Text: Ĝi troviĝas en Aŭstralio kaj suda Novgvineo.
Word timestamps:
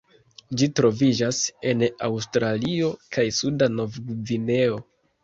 Ĝi 0.59 0.67
troviĝas 0.77 1.41
en 1.71 1.83
Aŭstralio 2.07 2.89
kaj 3.19 3.27
suda 3.41 3.69
Novgvineo. 3.75 4.81